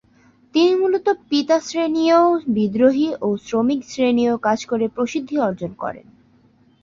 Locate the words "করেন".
5.73-6.05